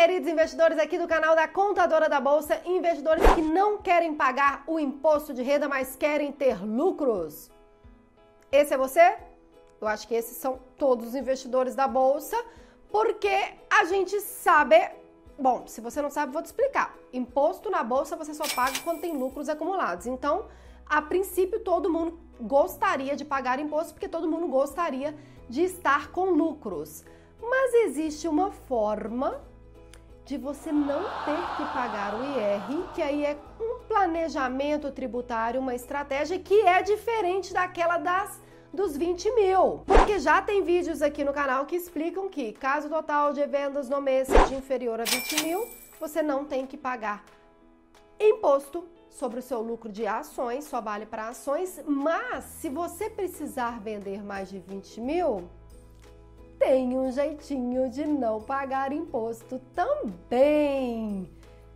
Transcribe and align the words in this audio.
queridos 0.00 0.30
investidores 0.30 0.78
aqui 0.78 0.98
do 0.98 1.06
canal 1.06 1.36
da 1.36 1.46
Contadora 1.46 2.08
da 2.08 2.18
Bolsa, 2.18 2.58
investidores 2.64 3.22
que 3.34 3.42
não 3.42 3.76
querem 3.76 4.14
pagar 4.14 4.64
o 4.66 4.80
imposto 4.80 5.34
de 5.34 5.42
renda, 5.42 5.68
mas 5.68 5.94
querem 5.94 6.32
ter 6.32 6.64
lucros. 6.64 7.50
Esse 8.50 8.72
é 8.72 8.78
você? 8.78 9.18
Eu 9.78 9.86
acho 9.86 10.08
que 10.08 10.14
esses 10.14 10.38
são 10.38 10.58
todos 10.78 11.08
os 11.08 11.14
investidores 11.14 11.74
da 11.74 11.86
bolsa, 11.86 12.34
porque 12.88 13.28
a 13.68 13.84
gente 13.84 14.18
sabe. 14.22 14.90
Bom, 15.38 15.66
se 15.66 15.82
você 15.82 16.00
não 16.00 16.08
sabe, 16.08 16.32
vou 16.32 16.40
te 16.40 16.46
explicar. 16.46 16.96
Imposto 17.12 17.68
na 17.68 17.84
bolsa 17.84 18.16
você 18.16 18.32
só 18.32 18.44
paga 18.54 18.78
quando 18.82 19.02
tem 19.02 19.14
lucros 19.14 19.50
acumulados. 19.50 20.06
Então, 20.06 20.46
a 20.86 21.02
princípio, 21.02 21.60
todo 21.60 21.90
mundo 21.90 22.18
gostaria 22.40 23.14
de 23.14 23.24
pagar 23.26 23.58
imposto, 23.58 23.92
porque 23.92 24.08
todo 24.08 24.26
mundo 24.26 24.48
gostaria 24.48 25.14
de 25.46 25.62
estar 25.62 26.10
com 26.10 26.30
lucros. 26.30 27.04
Mas 27.38 27.74
existe 27.74 28.26
uma 28.26 28.50
forma 28.50 29.49
de 30.24 30.36
você 30.36 30.70
não 30.70 31.02
ter 31.24 31.56
que 31.56 31.72
pagar 31.72 32.14
o 32.14 32.24
IR, 32.24 32.88
que 32.94 33.02
aí 33.02 33.24
é 33.24 33.36
um 33.60 33.80
planejamento 33.88 34.90
tributário, 34.92 35.60
uma 35.60 35.74
estratégia 35.74 36.38
que 36.38 36.60
é 36.62 36.82
diferente 36.82 37.52
daquela 37.52 37.98
das 37.98 38.40
dos 38.72 38.96
20 38.96 39.34
mil. 39.34 39.82
Porque 39.86 40.18
já 40.18 40.40
tem 40.40 40.62
vídeos 40.62 41.02
aqui 41.02 41.24
no 41.24 41.32
canal 41.32 41.66
que 41.66 41.76
explicam 41.76 42.28
que, 42.28 42.52
caso 42.52 42.86
o 42.86 42.90
total 42.90 43.32
de 43.32 43.44
vendas 43.46 43.88
no 43.88 44.00
mês 44.00 44.28
seja 44.28 44.54
inferior 44.54 45.00
a 45.00 45.04
20 45.04 45.42
mil, 45.42 45.68
você 45.98 46.22
não 46.22 46.44
tem 46.44 46.66
que 46.66 46.76
pagar 46.76 47.24
imposto 48.18 48.86
sobre 49.08 49.40
o 49.40 49.42
seu 49.42 49.60
lucro 49.60 49.90
de 49.90 50.06
ações, 50.06 50.64
só 50.64 50.80
vale 50.80 51.06
para 51.06 51.28
ações, 51.28 51.80
mas 51.86 52.44
se 52.44 52.68
você 52.68 53.10
precisar 53.10 53.80
vender 53.80 54.22
mais 54.22 54.48
de 54.48 54.58
20 54.58 55.00
mil, 55.00 55.50
tem 56.60 56.96
um 56.96 57.10
jeitinho 57.10 57.88
de 57.88 58.06
não 58.06 58.38
pagar 58.42 58.92
imposto 58.92 59.58
também 59.74 61.26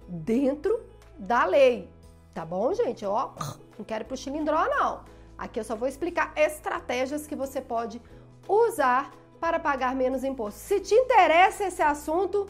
dentro 0.06 0.84
da 1.18 1.46
lei. 1.46 1.88
Tá 2.34 2.44
bom, 2.44 2.74
gente? 2.74 3.04
Ó, 3.06 3.30
não 3.78 3.84
quero 3.84 4.04
ir 4.04 4.06
pro 4.06 4.16
chilindró, 4.16 4.62
não. 4.68 5.00
Aqui 5.38 5.58
eu 5.58 5.64
só 5.64 5.74
vou 5.74 5.88
explicar 5.88 6.34
estratégias 6.36 7.26
que 7.26 7.34
você 7.34 7.62
pode 7.62 8.00
usar 8.46 9.10
para 9.40 9.58
pagar 9.58 9.96
menos 9.96 10.22
imposto. 10.22 10.60
Se 10.60 10.78
te 10.80 10.94
interessa 10.94 11.64
esse 11.64 11.82
assunto, 11.82 12.46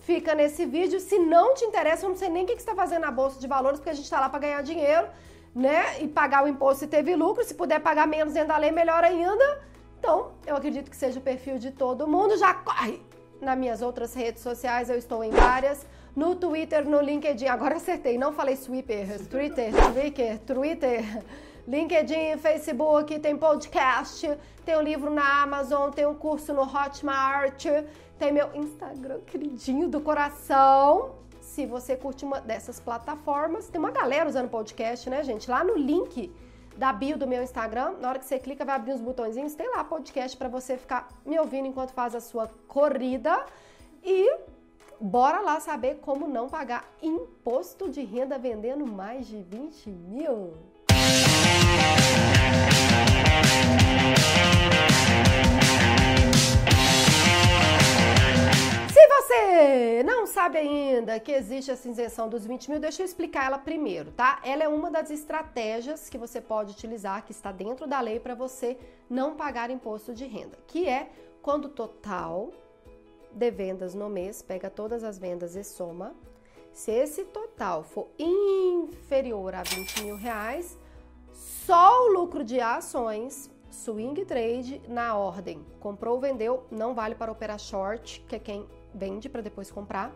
fica 0.00 0.34
nesse 0.34 0.66
vídeo. 0.66 1.00
Se 1.00 1.18
não 1.18 1.54
te 1.54 1.64
interessa, 1.64 2.04
eu 2.04 2.10
não 2.10 2.16
sei 2.16 2.28
nem 2.28 2.44
o 2.44 2.46
que 2.46 2.52
você 2.52 2.58
está 2.58 2.74
fazendo 2.74 3.00
na 3.00 3.10
Bolsa 3.10 3.40
de 3.40 3.46
Valores, 3.46 3.78
porque 3.78 3.90
a 3.90 3.94
gente 3.94 4.04
está 4.04 4.20
lá 4.20 4.28
para 4.28 4.40
ganhar 4.40 4.62
dinheiro, 4.62 5.08
né? 5.54 6.02
E 6.02 6.06
pagar 6.06 6.44
o 6.44 6.48
imposto 6.48 6.80
se 6.80 6.86
teve 6.86 7.16
lucro. 7.16 7.42
Se 7.44 7.54
puder 7.54 7.80
pagar 7.80 8.06
menos 8.06 8.34
dentro 8.34 8.48
da 8.48 8.58
lei, 8.58 8.70
melhor 8.70 9.02
ainda. 9.02 9.66
Então, 9.98 10.32
eu 10.46 10.56
acredito 10.56 10.90
que 10.90 10.96
seja 10.96 11.18
o 11.18 11.22
perfil 11.22 11.58
de 11.58 11.70
todo 11.70 12.06
mundo. 12.06 12.36
Já 12.36 12.54
corre! 12.54 13.02
Nas 13.40 13.56
minhas 13.56 13.82
outras 13.82 14.14
redes 14.14 14.42
sociais, 14.42 14.90
eu 14.90 14.96
estou 14.96 15.22
em 15.22 15.30
várias. 15.30 15.86
No 16.14 16.34
Twitter, 16.34 16.88
no 16.88 17.00
LinkedIn. 17.00 17.46
Agora 17.46 17.76
acertei, 17.76 18.18
não 18.18 18.32
falei 18.32 18.54
Sweeper. 18.54 19.06
Twitter, 19.28 19.72
Twitter, 19.92 20.38
Twitter. 20.40 21.04
LinkedIn, 21.68 22.38
Facebook, 22.38 23.18
tem 23.18 23.36
podcast, 23.36 24.26
tem 24.64 24.74
um 24.74 24.80
livro 24.80 25.10
na 25.10 25.42
Amazon, 25.42 25.90
tem 25.90 26.06
um 26.06 26.14
curso 26.14 26.54
no 26.54 26.62
Hotmart, 26.62 27.62
tem 28.18 28.32
meu 28.32 28.48
Instagram 28.54 29.20
queridinho 29.26 29.86
do 29.86 30.00
coração. 30.00 31.10
Se 31.42 31.66
você 31.66 31.94
curte 31.94 32.24
uma 32.24 32.40
dessas 32.40 32.80
plataformas, 32.80 33.68
tem 33.68 33.78
uma 33.78 33.90
galera 33.90 34.26
usando 34.26 34.48
podcast, 34.48 35.10
né, 35.10 35.22
gente? 35.22 35.50
Lá 35.50 35.62
no 35.62 35.76
link 35.76 36.32
da 36.78 36.92
bio 36.92 37.18
do 37.18 37.26
meu 37.26 37.42
Instagram. 37.42 37.96
Na 38.00 38.08
hora 38.08 38.18
que 38.20 38.24
você 38.24 38.38
clica, 38.38 38.64
vai 38.64 38.76
abrir 38.76 38.92
uns 38.92 39.00
botõezinhos. 39.00 39.54
Tem 39.54 39.68
lá 39.68 39.82
podcast 39.82 40.36
para 40.36 40.48
você 40.48 40.78
ficar 40.78 41.08
me 41.26 41.38
ouvindo 41.38 41.66
enquanto 41.66 41.90
faz 41.90 42.14
a 42.14 42.20
sua 42.20 42.48
corrida. 42.68 43.44
E 44.02 44.38
bora 45.00 45.40
lá 45.40 45.58
saber 45.58 45.96
como 45.96 46.28
não 46.28 46.48
pagar 46.48 46.88
imposto 47.02 47.90
de 47.90 48.02
renda 48.02 48.38
vendendo 48.38 48.86
mais 48.86 49.26
de 49.26 49.42
20 49.42 49.90
mil. 49.90 50.52
Não 60.04 60.26
sabe 60.26 60.58
ainda 60.58 61.18
que 61.20 61.32
existe 61.32 61.70
essa 61.70 61.88
isenção 61.88 62.28
dos 62.28 62.46
20 62.46 62.70
mil, 62.70 62.80
deixa 62.80 63.02
eu 63.02 63.06
explicar 63.06 63.46
ela 63.46 63.58
primeiro, 63.58 64.10
tá? 64.12 64.40
Ela 64.44 64.64
é 64.64 64.68
uma 64.68 64.90
das 64.90 65.10
estratégias 65.10 66.08
que 66.08 66.18
você 66.18 66.40
pode 66.40 66.72
utilizar, 66.72 67.24
que 67.24 67.32
está 67.32 67.52
dentro 67.52 67.86
da 67.86 68.00
lei, 68.00 68.18
para 68.18 68.34
você 68.34 68.78
não 69.08 69.34
pagar 69.34 69.70
imposto 69.70 70.14
de 70.14 70.26
renda, 70.26 70.58
que 70.66 70.88
é 70.88 71.10
quando 71.42 71.66
o 71.66 71.68
total 71.68 72.50
de 73.32 73.50
vendas 73.50 73.94
no 73.94 74.08
mês, 74.08 74.42
pega 74.42 74.68
todas 74.70 75.04
as 75.04 75.18
vendas 75.18 75.54
e 75.54 75.62
soma. 75.62 76.14
Se 76.72 76.90
esse 76.90 77.24
total 77.24 77.82
for 77.82 78.08
inferior 78.18 79.54
a 79.54 79.62
20 79.62 80.02
mil 80.02 80.16
reais, 80.16 80.78
só 81.32 82.06
o 82.06 82.12
lucro 82.12 82.44
de 82.44 82.60
ações, 82.60 83.50
swing 83.70 84.24
trade 84.24 84.80
na 84.88 85.16
ordem, 85.16 85.64
comprou, 85.80 86.18
vendeu, 86.20 86.66
não 86.70 86.94
vale 86.94 87.14
para 87.14 87.30
operar 87.30 87.58
short, 87.58 88.24
que 88.28 88.36
é 88.36 88.38
quem 88.38 88.66
vende 88.94 89.28
para 89.28 89.40
depois 89.40 89.70
comprar. 89.70 90.12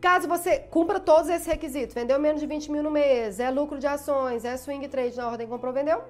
Caso 0.00 0.28
você 0.28 0.58
cumpra 0.58 1.00
todos 1.00 1.30
esses 1.30 1.46
requisitos, 1.46 1.94
vendeu 1.94 2.18
menos 2.18 2.40
de 2.40 2.46
20 2.46 2.70
mil 2.70 2.82
no 2.82 2.90
mês, 2.90 3.40
é 3.40 3.50
lucro 3.50 3.78
de 3.78 3.86
ações, 3.86 4.44
é 4.44 4.56
swing 4.56 4.86
trade 4.88 5.16
na 5.16 5.28
ordem 5.28 5.46
comprou, 5.46 5.72
vendeu, 5.72 6.02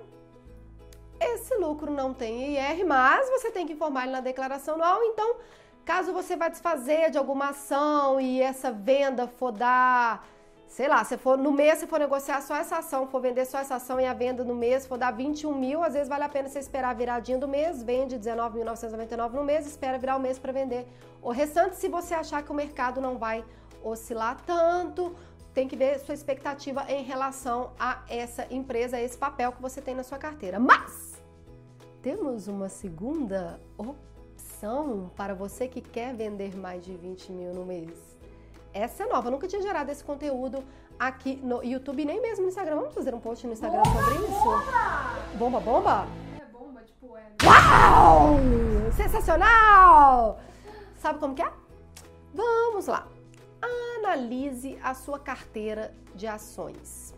esse 1.21 1.55
lucro 1.57 1.91
não 1.93 2.13
tem 2.13 2.57
IR, 2.57 2.85
mas 2.85 3.29
você 3.31 3.51
tem 3.51 3.67
que 3.67 3.73
informar 3.73 4.03
ele 4.03 4.13
na 4.13 4.21
declaração 4.21 4.75
anual. 4.75 5.03
Então, 5.05 5.37
caso 5.85 6.13
você 6.13 6.37
vá 6.37 6.49
desfazer 6.49 7.11
de 7.11 7.19
alguma 7.19 7.51
ação 7.51 8.21
e 8.21 8.41
essa 8.41 8.71
venda 8.71 9.27
for 9.29 9.53
dar 9.53 10.27
sei 10.75 10.89
lá, 10.89 11.05
se 11.05 11.17
for 11.17 11.39
no 11.39 11.53
mês, 11.53 11.79
se 11.79 11.87
for 11.87 12.01
negociar 12.01 12.41
só 12.41 12.57
essa 12.57 12.79
ação, 12.79 13.07
for 13.07 13.21
vender 13.21 13.45
só 13.45 13.59
essa 13.59 13.77
ação 13.77 14.01
e 14.01 14.07
a 14.07 14.13
venda 14.13 14.43
no 14.43 14.57
mês 14.57 14.85
for 14.85 14.99
dar 14.99 15.13
21 15.13 15.57
mil, 15.57 15.85
às 15.85 15.93
vezes 15.93 16.09
vale 16.09 16.25
a 16.25 16.29
pena 16.29 16.49
você 16.49 16.59
esperar 16.59 16.91
a 16.91 16.95
viradinha 16.95 17.39
do 17.39 17.47
mês, 17.47 17.81
vende 17.81 18.19
19.999 18.19 19.31
no 19.35 19.45
mês, 19.45 19.69
espera 19.69 19.97
virar 19.99 20.17
o 20.17 20.21
mês 20.21 20.37
para 20.37 20.51
vender 20.51 20.85
o 21.23 21.31
restante. 21.31 21.77
Se 21.77 21.89
você 21.89 22.13
achar 22.13 22.43
que 22.43 22.51
o 22.51 22.55
mercado 22.55 23.01
não 23.01 23.17
vai 23.19 23.45
oscilar 23.85 24.37
tanto, 24.45 25.15
tem 25.55 25.69
que 25.69 25.77
ver 25.77 26.01
sua 26.01 26.13
expectativa 26.13 26.85
em 26.89 27.05
relação 27.05 27.71
a 27.79 28.03
essa 28.09 28.45
empresa, 28.53 28.97
a 28.97 29.01
esse 29.01 29.17
papel 29.17 29.53
que 29.53 29.63
você 29.63 29.81
tem 29.81 29.95
na 29.95 30.03
sua 30.03 30.19
carteira. 30.19 30.59
Mas 30.59 31.23
temos 32.03 32.49
uma 32.49 32.69
segunda 32.69 33.61
opção 33.79 35.13
para 35.15 35.35
você 35.35 35.69
que 35.69 35.81
quer 35.81 36.13
vender 36.13 36.57
mais 36.57 36.85
de 36.85 36.97
20 36.97 37.31
mil 37.31 37.55
no 37.55 37.65
mês 37.65 38.14
essa 38.75 39.05
é 39.05 39.07
nova, 39.07 39.29
eu 39.29 39.33
nunca 39.33 39.47
tinha 39.47 39.63
gerado 39.63 39.91
esse 39.93 40.03
conteúdo 40.03 40.63
aqui 40.99 41.37
no 41.37 41.63
YouTube, 41.63 42.05
nem 42.05 42.21
mesmo 42.21 42.43
no 42.43 42.49
Instagram. 42.49 42.75
Vamos 42.75 42.95
fazer 42.95 43.15
um 43.15 43.21
post 43.21 43.47
no 43.47 43.53
Instagram 43.53 43.83
bomba, 43.83 44.03
sobre 44.03 44.15
isso? 44.25 45.39
Bomba, 45.39 45.61
bomba? 45.61 46.07
É 46.37 46.45
bomba, 46.47 46.83
tipo, 46.83 47.17
é. 47.17 47.23
Uau! 47.45 48.37
Sensacional! 48.97 50.41
Sabe 50.97 51.21
como 51.21 51.37
que 51.37 51.43
é? 51.43 51.53
Vamos 52.35 52.89
lá. 52.89 53.07
Analise 53.63 54.77
a 54.83 54.93
sua 54.93 55.21
carteira 55.21 55.95
de 56.15 56.27
ações. 56.27 57.15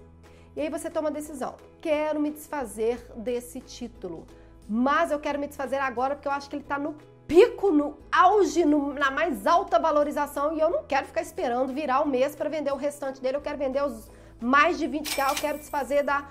E 0.54 0.60
aí 0.60 0.68
você 0.68 0.90
toma 0.90 1.08
a 1.08 1.12
decisão. 1.12 1.54
Quero 1.80 2.20
me 2.20 2.30
desfazer 2.30 2.98
desse 3.16 3.60
título, 3.60 4.26
mas 4.68 5.10
eu 5.10 5.18
quero 5.18 5.38
me 5.38 5.46
desfazer 5.46 5.76
agora 5.76 6.14
porque 6.14 6.28
eu 6.28 6.32
acho 6.32 6.50
que 6.50 6.56
ele 6.56 6.64
está 6.64 6.78
no 6.78 6.96
pico, 7.26 7.70
no 7.70 7.98
auge, 8.10 8.64
no, 8.64 8.94
na 8.94 9.10
mais 9.10 9.46
alta 9.46 9.78
valorização 9.78 10.56
e 10.56 10.60
eu 10.60 10.70
não 10.70 10.84
quero 10.84 11.06
ficar 11.06 11.22
esperando 11.22 11.72
virar 11.72 12.00
o 12.00 12.08
mês 12.08 12.34
para 12.36 12.48
vender 12.48 12.72
o 12.72 12.76
restante 12.76 13.20
dele. 13.20 13.36
Eu 13.36 13.40
quero 13.40 13.58
vender 13.58 13.82
os 13.84 14.10
mais 14.40 14.78
de 14.78 14.86
20 14.86 15.08
reais, 15.14 15.32
eu 15.32 15.40
quero 15.40 15.58
desfazer 15.58 16.02
da 16.02 16.28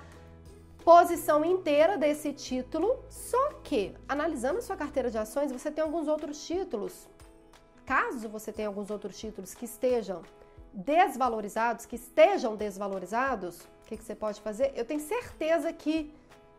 posição 0.84 1.44
inteira 1.44 1.98
desse 1.98 2.32
título. 2.32 2.98
Só 3.08 3.54
que, 3.64 3.94
analisando 4.08 4.58
a 4.58 4.62
sua 4.62 4.76
carteira 4.76 5.10
de 5.10 5.18
ações, 5.18 5.52
você 5.52 5.70
tem 5.70 5.82
alguns 5.82 6.08
outros 6.08 6.46
títulos. 6.46 7.08
Caso 7.84 8.28
você 8.28 8.52
tenha 8.52 8.68
alguns 8.68 8.90
outros 8.90 9.18
títulos 9.18 9.54
que 9.54 9.64
estejam 9.64 10.22
desvalorizados, 10.72 11.86
que 11.86 11.96
estejam 11.96 12.54
desvalorizados, 12.54 13.60
o 13.62 13.86
que, 13.86 13.96
que 13.96 14.04
você 14.04 14.14
pode 14.14 14.40
fazer? 14.40 14.72
Eu 14.74 14.84
tenho 14.84 15.00
certeza 15.00 15.72
que 15.72 16.12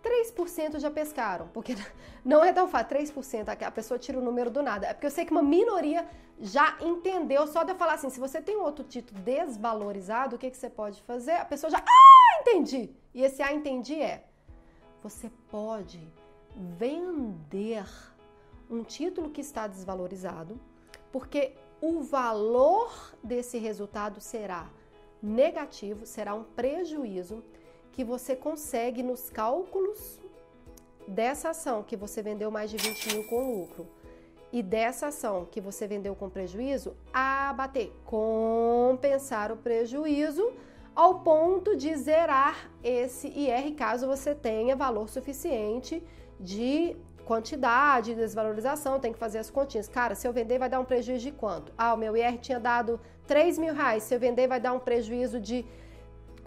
3% 0.03 0.79
já 0.79 0.89
pescaram, 0.89 1.47
porque 1.53 1.75
não 2.23 2.43
é 2.43 2.53
tão 2.53 2.67
fácil, 2.67 2.97
3%, 2.97 3.61
a 3.61 3.71
pessoa 3.71 3.99
tira 3.99 4.19
o 4.19 4.21
número 4.21 4.49
do 4.49 4.61
nada. 4.61 4.87
É 4.87 4.93
porque 4.93 5.07
eu 5.07 5.11
sei 5.11 5.25
que 5.25 5.31
uma 5.31 5.43
minoria 5.43 6.07
já 6.39 6.77
entendeu, 6.81 7.47
só 7.47 7.63
de 7.63 7.71
eu 7.71 7.75
falar 7.75 7.93
assim, 7.93 8.09
se 8.09 8.19
você 8.19 8.41
tem 8.41 8.55
outro 8.57 8.83
título 8.83 9.19
desvalorizado, 9.21 10.35
o 10.35 10.39
que, 10.39 10.49
que 10.51 10.57
você 10.57 10.69
pode 10.69 11.01
fazer? 11.01 11.33
A 11.33 11.45
pessoa 11.45 11.69
já, 11.69 11.79
ah, 11.79 12.41
entendi! 12.41 12.91
E 13.13 13.23
esse 13.23 13.41
ah, 13.41 13.53
entendi 13.53 13.99
é, 13.99 14.23
você 15.01 15.31
pode 15.49 15.99
vender 16.55 17.85
um 18.69 18.83
título 18.83 19.29
que 19.29 19.41
está 19.41 19.67
desvalorizado, 19.67 20.59
porque 21.11 21.53
o 21.81 22.01
valor 22.01 23.15
desse 23.23 23.57
resultado 23.57 24.19
será 24.19 24.69
negativo, 25.21 26.05
será 26.05 26.33
um 26.33 26.43
prejuízo 26.43 27.43
que 27.91 28.03
você 28.03 28.35
consegue 28.35 29.01
nos 29.01 29.29
cálculos 29.29 30.19
dessa 31.07 31.49
ação 31.49 31.83
que 31.83 31.95
você 31.95 32.21
vendeu 32.21 32.51
mais 32.51 32.69
de 32.69 32.77
20 32.77 33.13
mil 33.13 33.23
com 33.25 33.59
lucro. 33.59 33.87
e 34.51 34.63
dessa 34.63 35.07
ação 35.07 35.45
que 35.45 35.59
você 35.59 35.85
vendeu 35.85 36.15
com 36.15 36.29
prejuízo, 36.29 36.95
abater, 37.13 37.91
compensar 38.05 39.51
o 39.51 39.57
prejuízo 39.57 40.53
ao 40.95 41.19
ponto 41.19 41.75
de 41.75 41.95
zerar 41.95 42.71
esse 42.81 43.27
IR 43.27 43.75
caso 43.75 44.07
você 44.07 44.33
tenha 44.33 44.73
valor 44.75 45.09
suficiente 45.09 46.01
de 46.39 46.95
quantidade, 47.25 48.15
desvalorização, 48.15 49.01
tem 49.01 49.11
que 49.11 49.19
fazer 49.19 49.39
as 49.39 49.49
continhas. 49.49 49.89
Cara, 49.89 50.15
se 50.15 50.25
eu 50.25 50.31
vender 50.31 50.57
vai 50.57 50.69
dar 50.69 50.79
um 50.79 50.85
prejuízo 50.85 51.25
de 51.25 51.31
quanto? 51.33 51.73
Ah, 51.77 51.93
o 51.93 51.97
meu 51.97 52.15
IR 52.15 52.37
tinha 52.37 52.59
dado 52.59 52.99
3 53.27 53.57
mil 53.57 53.73
reais, 53.73 54.03
se 54.03 54.15
eu 54.15 54.19
vender 54.19 54.47
vai 54.47 54.61
dar 54.61 54.71
um 54.71 54.79
prejuízo 54.79 55.39
de 55.39 55.65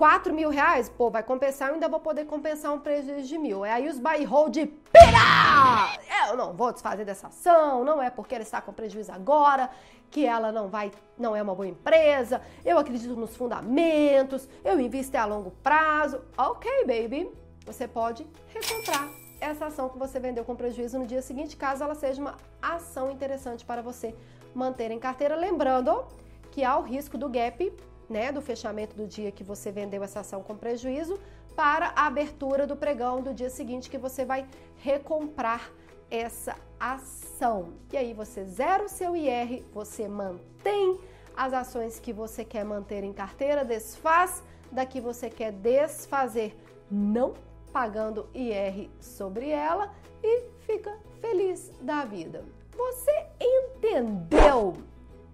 4 0.01 0.33
mil 0.33 0.49
reais, 0.49 0.89
pô, 0.89 1.11
vai 1.11 1.23
compensar, 1.23 1.69
eu 1.69 1.75
ainda 1.75 1.87
vou 1.87 2.01
poder 2.01 2.25
compensar 2.25 2.73
um 2.73 2.81
prejuízo 2.81 3.29
de 3.29 3.37
mil. 3.37 3.67
É 3.67 3.73
aí 3.73 3.87
os 3.87 3.99
buy 3.99 4.25
hold 4.25 4.55
de 4.55 4.65
pira! 4.65 6.27
Eu 6.27 6.39
não 6.39 6.55
vou 6.55 6.73
desfazer 6.73 7.05
dessa 7.05 7.27
ação, 7.27 7.85
não 7.85 8.03
é 8.03 8.09
porque 8.09 8.35
ela 8.35 8.41
está 8.41 8.63
com 8.63 8.73
prejuízo 8.73 9.13
agora, 9.13 9.69
que 10.11 10.25
ela 10.25 10.51
não 10.51 10.69
vai, 10.69 10.91
não 11.19 11.37
é 11.37 11.43
uma 11.43 11.55
boa 11.55 11.69
empresa, 11.69 12.41
eu 12.65 12.79
acredito 12.79 13.15
nos 13.15 13.37
fundamentos, 13.37 14.49
eu 14.65 14.81
invisto 14.81 15.19
a 15.19 15.27
longo 15.27 15.51
prazo. 15.63 16.23
Ok, 16.35 16.87
baby, 16.87 17.31
você 17.67 17.87
pode 17.87 18.27
recomprar 18.55 19.07
essa 19.39 19.67
ação 19.67 19.91
que 19.91 19.99
você 19.99 20.19
vendeu 20.19 20.47
com 20.47 20.57
prejuízo 20.57 20.99
no 20.99 21.07
dia 21.07 21.21
seguinte, 21.21 21.59
caso 21.59 21.85
ela 21.85 21.95
seja 21.95 22.23
uma 22.23 22.39
ação 22.63 23.11
interessante 23.11 23.67
para 23.67 23.83
você 23.83 24.15
manter 24.55 24.91
em 24.91 24.99
carteira. 24.99 25.37
Lembrando 25.37 26.07
que 26.51 26.65
há 26.65 26.79
o 26.79 26.83
risco 26.83 27.19
do 27.19 27.29
gap 27.29 27.71
né, 28.11 28.33
do 28.33 28.43
fechamento 28.43 28.97
do 28.97 29.07
dia 29.07 29.31
que 29.31 29.45
você 29.45 29.71
vendeu 29.71 30.03
essa 30.03 30.21
ação 30.21 30.43
com 30.43 30.57
prejuízo 30.57 31.19
para 31.55 31.93
a 31.95 32.07
abertura 32.07 32.67
do 32.67 32.77
pregão 32.77 33.23
do 33.23 33.33
dia 33.33 33.49
seguinte 33.49 33.89
que 33.89 33.97
você 33.97 34.25
vai 34.25 34.47
recomprar 34.79 35.71
essa 36.11 36.57
ação. 36.79 37.75
E 37.93 37.97
aí 37.97 38.13
você 38.13 38.45
zera 38.45 38.85
o 38.85 38.89
seu 38.89 39.17
IR, 39.17 39.63
você 39.73 40.09
mantém 40.09 40.99
as 41.37 41.53
ações 41.53 42.01
que 42.01 42.13
você 42.13 42.45
quer 42.45 42.65
manter 42.65 43.05
em 43.05 43.13
carteira, 43.13 43.65
desfaz 43.65 44.43
da 44.73 44.85
que 44.85 45.01
você 45.01 45.31
quer 45.31 45.53
desfazer, 45.53 46.57
não 46.91 47.35
pagando 47.73 48.29
IR 48.35 48.91
sobre 49.01 49.51
ela 49.51 49.93
e 50.23 50.43
fica 50.67 50.99
feliz 51.21 51.71
da 51.81 52.05
vida. 52.05 52.45
Você 52.77 53.27
entendeu 53.41 54.77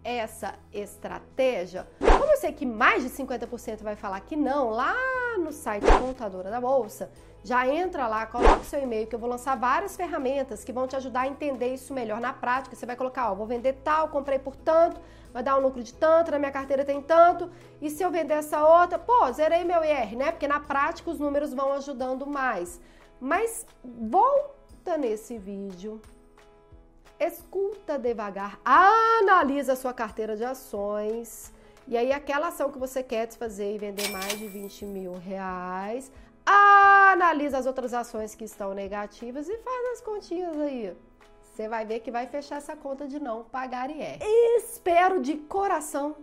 essa 0.06 0.54
estratégia? 0.72 1.86
Como 1.98 2.30
eu 2.30 2.36
sei 2.36 2.52
que 2.52 2.64
mais 2.64 3.02
de 3.02 3.10
50% 3.10 3.82
vai 3.82 3.96
falar 3.96 4.20
que 4.20 4.36
não, 4.36 4.70
lá 4.70 4.94
no 5.38 5.50
site 5.50 5.84
Contadora 5.98 6.48
da 6.48 6.60
Bolsa, 6.60 7.10
já 7.42 7.66
entra 7.66 8.06
lá, 8.06 8.24
coloca 8.26 8.62
seu 8.62 8.80
e-mail, 8.80 9.06
que 9.06 9.14
eu 9.14 9.18
vou 9.18 9.28
lançar 9.28 9.56
várias 9.56 9.96
ferramentas 9.96 10.62
que 10.62 10.72
vão 10.72 10.86
te 10.86 10.94
ajudar 10.94 11.22
a 11.22 11.26
entender 11.26 11.74
isso 11.74 11.92
melhor 11.92 12.20
na 12.20 12.32
prática. 12.32 12.76
Você 12.76 12.86
vai 12.86 12.94
colocar, 12.94 13.32
ó, 13.32 13.34
vou 13.34 13.46
vender 13.46 13.72
tal, 13.84 14.08
comprei 14.08 14.38
por 14.38 14.54
tanto, 14.54 15.00
vai 15.32 15.42
dar 15.42 15.56
um 15.58 15.60
lucro 15.60 15.82
de 15.82 15.92
tanto, 15.92 16.30
na 16.30 16.38
minha 16.38 16.52
carteira 16.52 16.84
tem 16.84 17.02
tanto, 17.02 17.50
e 17.80 17.90
se 17.90 18.02
eu 18.02 18.10
vender 18.10 18.34
essa 18.34 18.64
outra, 18.64 18.98
pô, 18.98 19.32
zerei 19.32 19.64
meu 19.64 19.84
IR, 19.84 20.16
né? 20.16 20.30
Porque 20.30 20.46
na 20.46 20.60
prática 20.60 21.10
os 21.10 21.18
números 21.18 21.52
vão 21.52 21.72
ajudando 21.72 22.26
mais. 22.26 22.80
Mas 23.20 23.66
volta 23.84 24.96
nesse 24.96 25.36
vídeo 25.36 26.00
escuta 27.18 27.98
devagar, 27.98 28.60
analisa 28.64 29.72
a 29.72 29.76
sua 29.76 29.92
carteira 29.92 30.36
de 30.36 30.44
ações. 30.44 31.52
E 31.88 31.96
aí, 31.96 32.12
aquela 32.12 32.48
ação 32.48 32.70
que 32.70 32.78
você 32.78 33.02
quer 33.02 33.26
desfazer 33.26 33.74
e 33.74 33.78
vender 33.78 34.08
mais 34.10 34.38
de 34.38 34.46
20 34.46 34.84
mil 34.86 35.12
reais, 35.14 36.10
analisa 36.44 37.58
as 37.58 37.66
outras 37.66 37.94
ações 37.94 38.34
que 38.34 38.44
estão 38.44 38.74
negativas 38.74 39.48
e 39.48 39.56
faz 39.58 39.92
as 39.92 40.00
continhas 40.00 40.56
aí. 40.58 40.96
Você 41.42 41.68
vai 41.68 41.86
ver 41.86 42.00
que 42.00 42.10
vai 42.10 42.26
fechar 42.26 42.56
essa 42.56 42.76
conta 42.76 43.08
de 43.08 43.18
não 43.18 43.44
pagar 43.44 43.90
IR. 43.90 44.18
Espero 44.58 45.22
de 45.22 45.36
coração 45.36 46.16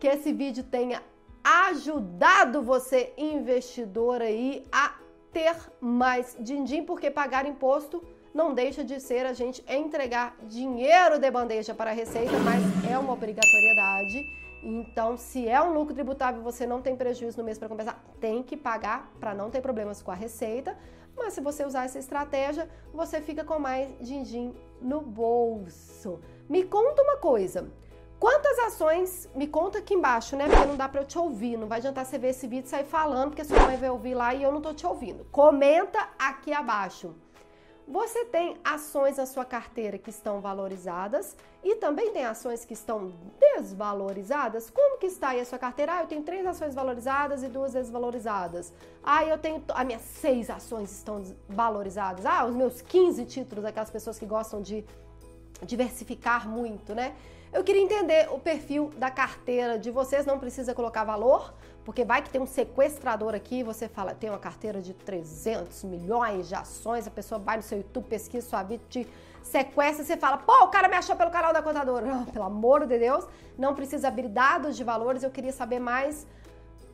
que 0.00 0.06
esse 0.06 0.32
vídeo 0.32 0.64
tenha 0.64 1.02
ajudado 1.44 2.62
você, 2.62 3.12
investidor 3.18 4.22
aí, 4.22 4.64
a 4.72 4.94
ter 5.40 5.56
mais 5.80 6.36
din-din, 6.38 6.84
porque 6.84 7.10
pagar 7.10 7.46
imposto 7.46 8.04
não 8.34 8.52
deixa 8.52 8.84
de 8.84 9.00
ser 9.00 9.24
a 9.24 9.32
gente 9.32 9.64
entregar 9.66 10.36
dinheiro 10.42 11.18
de 11.18 11.30
bandeja 11.30 11.74
para 11.74 11.90
a 11.90 11.94
Receita, 11.94 12.38
mas 12.40 12.62
é 12.88 12.98
uma 12.98 13.14
obrigatoriedade. 13.14 14.22
Então, 14.62 15.16
se 15.16 15.48
é 15.48 15.60
um 15.62 15.72
lucro 15.72 15.94
tributável, 15.94 16.42
você 16.42 16.66
não 16.66 16.82
tem 16.82 16.94
prejuízo 16.94 17.38
no 17.38 17.44
mês 17.44 17.58
para 17.58 17.68
compensar, 17.70 17.98
tem 18.20 18.42
que 18.42 18.54
pagar 18.54 19.10
para 19.18 19.34
não 19.34 19.50
ter 19.50 19.62
problemas 19.62 20.02
com 20.02 20.10
a 20.10 20.14
Receita. 20.14 20.76
Mas 21.16 21.32
se 21.32 21.40
você 21.40 21.64
usar 21.64 21.86
essa 21.86 21.98
estratégia, 21.98 22.68
você 22.92 23.20
fica 23.22 23.42
com 23.42 23.58
mais 23.58 23.90
din-din 24.00 24.54
no 24.80 25.00
bolso. 25.00 26.20
Me 26.48 26.62
conta 26.64 27.02
uma 27.02 27.16
coisa. 27.16 27.70
Quantas 28.20 28.58
ações, 28.58 29.30
me 29.34 29.46
conta 29.46 29.78
aqui 29.78 29.94
embaixo, 29.94 30.36
né? 30.36 30.46
Porque 30.46 30.66
não 30.66 30.76
dá 30.76 30.86
para 30.86 31.00
eu 31.00 31.06
te 31.06 31.18
ouvir. 31.18 31.56
Não 31.56 31.66
vai 31.66 31.78
adiantar 31.78 32.04
você 32.04 32.18
ver 32.18 32.28
esse 32.28 32.46
vídeo 32.46 32.66
e 32.66 32.68
sair 32.68 32.84
falando, 32.84 33.30
porque 33.30 33.42
sua 33.42 33.58
mãe 33.60 33.78
vai 33.78 33.88
ouvir 33.88 34.14
lá 34.14 34.34
e 34.34 34.42
eu 34.42 34.52
não 34.52 34.60
tô 34.60 34.74
te 34.74 34.86
ouvindo. 34.86 35.24
Comenta 35.32 36.06
aqui 36.18 36.52
abaixo. 36.52 37.14
Você 37.88 38.26
tem 38.26 38.58
ações 38.62 39.16
na 39.16 39.24
sua 39.24 39.46
carteira 39.46 39.96
que 39.96 40.10
estão 40.10 40.38
valorizadas 40.38 41.34
e 41.64 41.76
também 41.76 42.12
tem 42.12 42.26
ações 42.26 42.62
que 42.62 42.74
estão 42.74 43.10
desvalorizadas? 43.40 44.68
Como 44.68 44.98
que 44.98 45.06
está 45.06 45.30
aí 45.30 45.40
a 45.40 45.44
sua 45.46 45.58
carteira? 45.58 45.94
Ah, 45.94 46.02
eu 46.02 46.06
tenho 46.06 46.22
três 46.22 46.46
ações 46.46 46.74
valorizadas 46.74 47.42
e 47.42 47.48
duas 47.48 47.72
desvalorizadas. 47.72 48.70
Ah, 49.02 49.24
eu 49.24 49.38
tenho. 49.38 49.64
As 49.70 49.86
minhas 49.86 50.02
seis 50.02 50.50
ações 50.50 50.92
estão 50.92 51.24
valorizadas. 51.48 52.26
Ah, 52.26 52.44
os 52.44 52.54
meus 52.54 52.82
15 52.82 53.24
títulos, 53.24 53.64
aquelas 53.64 53.90
pessoas 53.90 54.18
que 54.18 54.26
gostam 54.26 54.60
de 54.60 54.84
diversificar 55.64 56.46
muito, 56.46 56.94
né? 56.94 57.16
Eu 57.52 57.64
queria 57.64 57.82
entender 57.82 58.28
o 58.30 58.38
perfil 58.38 58.92
da 58.96 59.10
carteira 59.10 59.76
de 59.76 59.90
vocês, 59.90 60.24
não 60.24 60.38
precisa 60.38 60.72
colocar 60.72 61.02
valor, 61.02 61.52
porque 61.84 62.04
vai 62.04 62.22
que 62.22 62.30
tem 62.30 62.40
um 62.40 62.46
sequestrador 62.46 63.34
aqui, 63.34 63.64
você 63.64 63.88
fala, 63.88 64.14
tem 64.14 64.30
uma 64.30 64.38
carteira 64.38 64.80
de 64.80 64.94
300 64.94 65.82
milhões 65.82 66.48
de 66.48 66.54
ações, 66.54 67.08
a 67.08 67.10
pessoa 67.10 67.40
vai 67.40 67.56
no 67.56 67.62
seu 67.64 67.78
YouTube, 67.78 68.04
pesquisa 68.04 68.48
sua 68.48 68.62
vida, 68.62 68.84
te 68.88 69.04
sequestra, 69.42 70.04
você 70.04 70.16
fala, 70.16 70.38
pô, 70.38 70.64
o 70.64 70.68
cara 70.68 70.86
me 70.86 70.94
achou 70.94 71.16
pelo 71.16 71.30
canal 71.30 71.52
da 71.52 71.60
contadora. 71.60 72.06
Não, 72.06 72.24
pelo 72.24 72.44
amor 72.44 72.86
de 72.86 72.98
Deus, 72.98 73.26
não 73.58 73.74
precisa 73.74 74.06
abrir 74.06 74.28
dados 74.28 74.76
de 74.76 74.84
valores, 74.84 75.24
eu 75.24 75.30
queria 75.30 75.52
saber 75.52 75.80
mais 75.80 76.28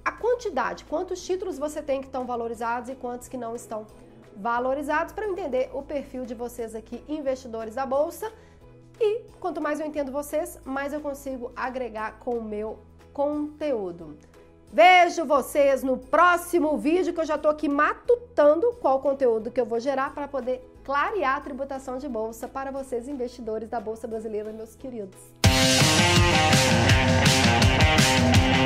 a 0.03 0.11
quantidade, 0.11 0.87
quantos 0.87 1.23
títulos 1.23 1.58
você 1.58 1.82
tem 1.82 2.00
que 2.00 2.06
estão 2.06 2.25
valorizados 2.25 2.88
e 2.88 2.94
quantos 2.94 3.29
que 3.29 3.37
não 3.37 3.55
estão 3.55 3.87
valorizados, 4.35 5.12
para 5.12 5.26
entender 5.26 5.69
o 5.75 5.82
perfil 5.82 6.25
de 6.25 6.35
vocês 6.35 6.75
aqui, 6.75 7.05
investidores 7.08 7.75
da 7.75 7.85
Bolsa, 7.85 8.32
quanto 9.41 9.60
mais 9.60 9.81
eu 9.81 9.87
entendo 9.87 10.10
vocês, 10.13 10.58
mais 10.65 10.93
eu 10.93 11.01
consigo 11.01 11.53
agregar 11.55 12.19
com 12.19 12.39
o 12.39 12.43
meu 12.44 12.79
conteúdo. 13.13 14.17
Vejo 14.72 15.25
vocês 15.25 15.82
no 15.82 15.96
próximo 15.96 16.77
vídeo 16.77 17.15
que 17.15 17.20
eu 17.20 17.25
já 17.25 17.37
estou 17.37 17.51
aqui 17.51 17.69
matutando 17.69 18.72
qual 18.81 19.01
conteúdo 19.01 19.51
que 19.51 19.60
eu 19.60 19.65
vou 19.65 19.81
gerar 19.81 20.13
para 20.13 20.29
poder 20.29 20.60
clarear 20.84 21.37
a 21.37 21.41
tributação 21.41 21.99
de 21.99 22.08
bolsa 22.08 22.46
para 22.46 22.70
vocês 22.70 23.08
investidores 23.08 23.69
da 23.69 23.81
Bolsa 23.81 24.06
Brasileira, 24.06 24.53
meus 24.53 24.75
queridos. 24.75 25.19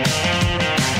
Música 0.00 0.99